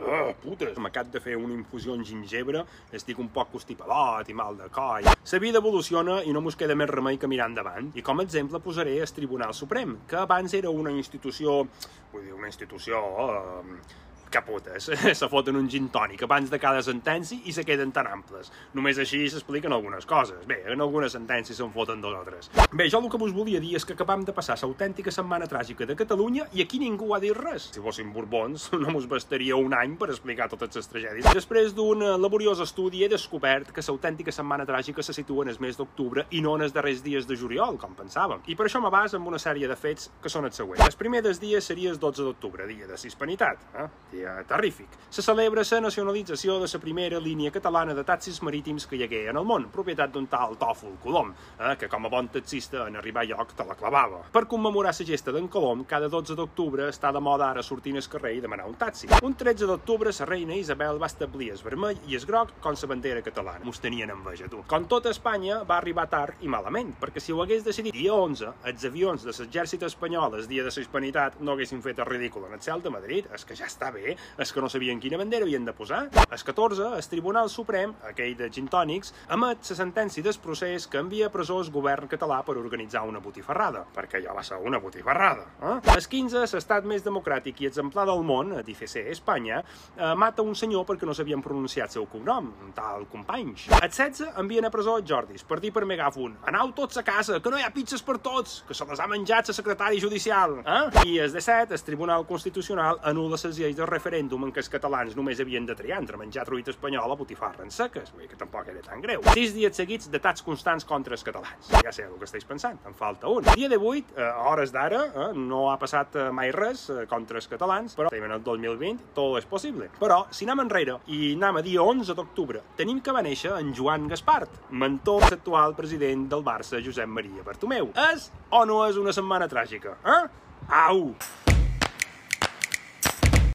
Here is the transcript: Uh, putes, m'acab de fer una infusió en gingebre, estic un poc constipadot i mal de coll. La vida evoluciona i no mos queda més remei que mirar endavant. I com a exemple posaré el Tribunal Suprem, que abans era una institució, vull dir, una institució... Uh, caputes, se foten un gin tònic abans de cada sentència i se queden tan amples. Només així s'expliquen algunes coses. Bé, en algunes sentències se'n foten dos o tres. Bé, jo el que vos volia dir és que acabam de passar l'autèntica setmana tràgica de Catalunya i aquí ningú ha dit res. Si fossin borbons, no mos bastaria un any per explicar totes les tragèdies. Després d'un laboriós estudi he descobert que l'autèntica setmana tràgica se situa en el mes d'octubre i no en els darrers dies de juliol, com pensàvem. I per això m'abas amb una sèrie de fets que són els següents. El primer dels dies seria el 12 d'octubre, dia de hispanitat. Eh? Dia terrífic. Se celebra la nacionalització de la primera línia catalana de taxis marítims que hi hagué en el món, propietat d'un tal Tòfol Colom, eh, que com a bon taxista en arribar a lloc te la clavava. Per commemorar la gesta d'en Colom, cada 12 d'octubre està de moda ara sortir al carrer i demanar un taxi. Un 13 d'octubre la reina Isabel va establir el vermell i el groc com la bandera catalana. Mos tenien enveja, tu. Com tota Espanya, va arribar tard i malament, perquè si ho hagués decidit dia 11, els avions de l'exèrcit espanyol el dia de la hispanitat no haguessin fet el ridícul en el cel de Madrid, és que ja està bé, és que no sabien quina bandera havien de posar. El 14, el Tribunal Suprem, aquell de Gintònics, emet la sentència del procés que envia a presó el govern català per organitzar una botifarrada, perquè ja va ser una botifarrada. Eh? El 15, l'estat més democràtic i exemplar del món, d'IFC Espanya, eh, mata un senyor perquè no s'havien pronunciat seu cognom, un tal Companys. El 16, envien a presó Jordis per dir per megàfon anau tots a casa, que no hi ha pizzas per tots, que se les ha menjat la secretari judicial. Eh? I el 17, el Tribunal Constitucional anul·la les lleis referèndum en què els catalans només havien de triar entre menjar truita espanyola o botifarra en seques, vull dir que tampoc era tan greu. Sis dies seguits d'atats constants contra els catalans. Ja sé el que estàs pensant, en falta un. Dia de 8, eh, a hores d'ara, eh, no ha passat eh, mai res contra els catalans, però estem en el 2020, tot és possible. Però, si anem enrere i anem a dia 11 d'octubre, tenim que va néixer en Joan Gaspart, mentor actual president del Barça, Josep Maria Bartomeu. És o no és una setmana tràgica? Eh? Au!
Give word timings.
Uh, 0.00 0.30
putes, 0.40 0.78
m'acab 0.80 1.10
de 1.12 1.20
fer 1.20 1.36
una 1.36 1.52
infusió 1.52 1.94
en 1.94 2.04
gingebre, 2.08 2.64
estic 2.96 3.18
un 3.20 3.28
poc 3.34 3.50
constipadot 3.52 4.28
i 4.32 4.36
mal 4.36 4.56
de 4.56 4.70
coll. 4.72 5.04
La 5.04 5.40
vida 5.42 5.60
evoluciona 5.60 6.20
i 6.24 6.32
no 6.32 6.40
mos 6.40 6.56
queda 6.56 6.76
més 6.78 6.88
remei 6.88 7.18
que 7.20 7.28
mirar 7.28 7.50
endavant. 7.50 7.92
I 7.94 8.04
com 8.06 8.20
a 8.20 8.24
exemple 8.24 8.62
posaré 8.64 8.96
el 9.00 9.12
Tribunal 9.16 9.52
Suprem, 9.54 9.98
que 10.08 10.16
abans 10.22 10.54
era 10.56 10.72
una 10.72 10.92
institució, 10.92 11.64
vull 12.12 12.24
dir, 12.24 12.36
una 12.36 12.48
institució... 12.48 13.02
Uh, 13.26 14.08
caputes, 14.30 14.88
se 15.20 15.28
foten 15.28 15.58
un 15.58 15.68
gin 15.70 15.88
tònic 15.92 16.24
abans 16.24 16.50
de 16.50 16.58
cada 16.62 16.80
sentència 16.86 17.40
i 17.44 17.52
se 17.52 17.64
queden 17.66 17.92
tan 17.92 18.08
amples. 18.08 18.50
Només 18.78 18.98
així 19.02 19.24
s'expliquen 19.28 19.74
algunes 19.74 20.06
coses. 20.08 20.46
Bé, 20.48 20.62
en 20.72 20.80
algunes 20.80 21.12
sentències 21.16 21.58
se'n 21.58 21.72
foten 21.74 22.00
dos 22.00 22.16
o 22.16 22.22
tres. 22.26 22.50
Bé, 22.72 22.88
jo 22.90 23.02
el 23.02 23.10
que 23.10 23.20
vos 23.20 23.34
volia 23.34 23.60
dir 23.60 23.74
és 23.76 23.86
que 23.86 23.96
acabam 23.96 24.24
de 24.24 24.34
passar 24.36 24.56
l'autèntica 24.60 25.12
setmana 25.14 25.48
tràgica 25.50 25.86
de 25.88 25.96
Catalunya 25.98 26.46
i 26.56 26.62
aquí 26.64 26.80
ningú 26.80 27.10
ha 27.14 27.20
dit 27.22 27.36
res. 27.36 27.70
Si 27.74 27.82
fossin 27.82 28.12
borbons, 28.14 28.70
no 28.82 28.94
mos 28.94 29.08
bastaria 29.10 29.58
un 29.58 29.74
any 29.76 29.96
per 30.00 30.10
explicar 30.14 30.48
totes 30.52 30.78
les 30.78 30.90
tragèdies. 30.92 31.30
Després 31.34 31.74
d'un 31.76 32.06
laboriós 32.20 32.62
estudi 32.64 33.04
he 33.04 33.10
descobert 33.10 33.74
que 33.74 33.84
l'autèntica 33.86 34.32
setmana 34.32 34.66
tràgica 34.68 35.02
se 35.02 35.16
situa 35.16 35.44
en 35.44 35.52
el 35.52 35.60
mes 35.60 35.78
d'octubre 35.78 36.26
i 36.30 36.42
no 36.44 36.54
en 36.56 36.66
els 36.66 36.74
darrers 36.76 37.02
dies 37.02 37.26
de 37.26 37.36
juliol, 37.36 37.78
com 37.80 37.96
pensàvem. 37.98 38.44
I 38.46 38.56
per 38.56 38.68
això 38.68 38.82
m'abas 38.82 39.16
amb 39.18 39.28
una 39.28 39.40
sèrie 39.42 39.68
de 39.68 39.76
fets 39.76 40.10
que 40.22 40.32
són 40.32 40.46
els 40.46 40.56
següents. 40.56 40.86
El 40.86 40.98
primer 41.00 41.24
dels 41.26 41.40
dies 41.42 41.66
seria 41.66 41.90
el 41.90 41.98
12 41.98 42.26
d'octubre, 42.28 42.68
dia 42.70 42.86
de 42.86 42.98
hispanitat. 43.10 43.66
Eh? 43.74 43.88
Dia 44.20 44.44
terrífic. 44.44 44.88
Se 45.10 45.22
celebra 45.22 45.62
la 45.70 45.80
nacionalització 45.80 46.60
de 46.60 46.68
la 46.72 46.80
primera 46.80 47.20
línia 47.20 47.50
catalana 47.50 47.94
de 47.94 48.04
taxis 48.04 48.42
marítims 48.42 48.86
que 48.86 48.96
hi 48.96 49.04
hagué 49.04 49.22
en 49.30 49.36
el 49.36 49.44
món, 49.44 49.68
propietat 49.72 50.12
d'un 50.12 50.26
tal 50.30 50.56
Tòfol 50.60 50.98
Colom, 51.02 51.32
eh, 51.58 51.76
que 51.78 51.88
com 51.88 52.06
a 52.06 52.12
bon 52.12 52.28
taxista 52.28 52.86
en 52.86 52.96
arribar 52.96 53.24
a 53.24 53.30
lloc 53.30 53.54
te 53.56 53.64
la 53.64 53.74
clavava. 53.74 54.22
Per 54.32 54.46
commemorar 54.46 54.94
la 54.98 55.06
gesta 55.06 55.32
d'en 55.32 55.48
Colom, 55.48 55.84
cada 55.84 56.08
12 56.08 56.36
d'octubre 56.36 56.88
està 56.88 57.12
de 57.12 57.20
moda 57.20 57.50
ara 57.50 57.62
sortir 57.62 57.94
al 57.96 58.08
carrer 58.08 58.36
i 58.36 58.40
demanar 58.40 58.66
un 58.66 58.74
taxi. 58.74 59.08
Un 59.22 59.34
13 59.34 59.66
d'octubre 59.66 60.10
la 60.18 60.26
reina 60.26 60.54
Isabel 60.54 61.00
va 61.00 61.06
establir 61.06 61.50
el 61.52 61.62
vermell 61.64 61.98
i 62.08 62.16
el 62.16 62.26
groc 62.26 62.52
com 62.60 62.74
la 62.74 62.88
bandera 62.88 63.22
catalana. 63.22 63.64
Mos 63.64 63.80
tenien 63.80 64.10
enveja, 64.10 64.48
tu. 64.48 64.62
Com 64.66 64.86
tota 64.86 65.10
Espanya, 65.10 65.62
va 65.64 65.78
arribar 65.78 66.08
tard 66.08 66.42
i 66.42 66.48
malament, 66.48 66.94
perquè 67.00 67.20
si 67.20 67.32
ho 67.32 67.42
hagués 67.42 67.64
decidit 67.64 67.94
dia 67.94 68.14
11, 68.14 68.52
els 68.64 68.84
avions 68.84 69.24
de 69.24 69.32
l'exèrcit 69.32 69.82
espanyol 69.82 70.34
el 70.34 70.46
dia 70.48 70.64
de 70.64 70.70
la 70.70 70.82
hispanitat 70.82 71.40
no 71.40 71.52
haguessin 71.52 71.82
fet 71.82 71.98
el 71.98 72.06
ridícul 72.06 72.44
en 72.46 72.54
el 72.54 72.62
cel 72.62 72.82
de 72.82 72.90
Madrid, 72.90 73.26
és 73.34 73.44
que 73.44 73.56
ja 73.56 73.66
està 73.66 73.90
bé, 73.94 74.09
és 74.38 74.52
que 74.52 74.60
no 74.62 74.68
sabien 74.72 75.00
quina 75.00 75.18
bandera 75.20 75.46
havien 75.46 75.64
de 75.64 75.74
posar. 75.76 76.06
El 76.30 76.44
14, 76.46 76.90
el 76.96 77.08
Tribunal 77.10 77.50
Suprem, 77.50 77.94
aquell 78.10 78.36
de 78.38 78.50
Gintònics, 78.52 79.14
emet 79.32 79.70
la 79.70 79.76
sentència 79.78 80.24
del 80.24 80.38
procés 80.42 80.86
que 80.90 81.00
envia 81.00 81.28
a 81.28 81.34
presó 81.34 81.60
el 81.60 81.70
govern 81.72 82.08
català 82.10 82.40
per 82.46 82.56
organitzar 82.60 83.02
una 83.08 83.20
botifarrada, 83.22 83.84
perquè 83.94 84.22
ja 84.24 84.34
va 84.36 84.44
ser 84.46 84.60
una 84.62 84.78
botifarrada. 84.78 85.46
Eh? 85.60 85.76
El 85.94 86.06
15, 86.14 86.44
l'estat 86.54 86.86
més 86.88 87.04
democràtic 87.06 87.62
i 87.62 87.70
exemplar 87.70 88.06
del 88.08 88.22
món, 88.26 88.54
d'IFC 88.66 89.04
Espanya, 89.14 89.62
eh, 89.96 90.14
mata 90.14 90.42
un 90.42 90.54
senyor 90.54 90.86
perquè 90.88 91.08
no 91.08 91.14
s'havien 91.16 91.42
pronunciat 91.42 91.92
seu 91.94 92.06
cognom, 92.10 92.52
un 92.64 92.72
tal 92.76 93.06
Companys. 93.10 93.68
El 93.70 93.88
16, 93.88 94.34
envien 94.40 94.66
a 94.66 94.72
presó 94.72 94.98
Jordis 95.06 95.44
per 95.46 95.60
dir 95.60 95.72
per 95.74 95.86
megàfon 95.88 96.36
anau 96.50 96.72
tots 96.76 96.98
a 97.00 97.04
casa, 97.06 97.40
que 97.40 97.50
no 97.50 97.58
hi 97.58 97.64
ha 97.64 97.72
pizzas 97.74 98.02
per 98.02 98.18
tots, 98.22 98.60
que 98.68 98.74
se 98.76 98.86
les 98.88 99.00
ha 99.00 99.08
menjat 99.10 99.50
la 99.50 99.56
secretari 99.56 100.00
judicial. 100.02 100.58
Eh? 100.64 101.06
I 101.06 101.18
el 101.24 101.32
17, 101.32 101.74
el 101.74 101.84
Tribunal 101.86 102.26
Constitucional 102.28 103.00
anul·la 103.10 103.38
les 103.40 103.58
lleis 103.58 103.78
referèndum 103.78 103.99
en 104.06 104.52
què 104.54 104.62
els 104.62 104.70
catalans 104.72 105.16
només 105.16 105.40
havien 105.40 105.66
de 105.66 105.74
triar 105.76 105.98
entre 106.00 106.18
menjar 106.18 106.44
truita 106.48 106.72
espanyola 106.72 107.14
o 107.14 107.18
botifarra 107.20 107.64
en 107.64 107.70
seques, 107.70 108.12
vull 108.12 108.24
dir 108.24 108.30
que 108.30 108.38
tampoc 108.40 108.68
era 108.68 108.82
tan 108.82 109.00
greu. 109.00 109.22
Sis 109.34 109.54
dies 109.54 109.76
seguits 109.76 110.10
d'atats 110.10 110.42
constants 110.42 110.84
contra 110.84 111.14
els 111.14 111.24
catalans. 111.26 111.70
Ja 111.84 111.92
sé 111.92 112.06
el 112.08 112.16
que 112.18 112.26
estàs 112.28 112.46
pensant, 112.48 112.78
en 112.86 112.94
falta 112.94 113.28
un. 113.28 113.46
Dia 113.54 113.68
de 113.68 113.78
8, 113.78 114.16
eh, 114.16 114.26
a 114.26 114.48
hores 114.50 114.72
d'ara, 114.72 115.02
eh, 115.06 115.28
no 115.36 115.70
ha 115.70 115.76
passat 115.78 116.16
eh, 116.16 116.30
mai 116.32 116.52
res 116.52 116.88
contra 117.08 117.38
els 117.38 117.48
catalans, 117.50 117.94
però 117.96 118.10
estem 118.10 118.26
en 118.26 118.36
el 118.36 118.42
2020, 118.46 119.12
tot 119.14 119.38
és 119.38 119.46
possible. 119.50 119.90
Però, 120.00 120.24
si 120.34 120.48
anem 120.48 120.64
enrere 120.66 120.98
i 121.06 121.34
anem 121.36 121.60
a 121.60 121.64
dia 121.66 121.82
11 121.82 122.16
d'octubre, 122.18 122.64
tenim 122.76 123.00
que 123.00 123.14
va 123.14 123.24
néixer 123.26 123.54
en 123.58 123.74
Joan 123.76 124.08
Gaspart, 124.10 124.62
mentor 124.70 125.28
actual 125.30 125.76
president 125.78 126.28
del 126.30 126.44
Barça, 126.46 126.82
Josep 126.84 127.08
Maria 127.08 127.46
Bartomeu. 127.46 127.92
És 128.10 128.30
o 128.50 128.64
no 128.66 128.82
és 128.88 128.98
una 129.00 129.14
setmana 129.16 129.48
tràgica? 129.50 129.96
Eh? 130.04 130.24
Au! 130.70 131.10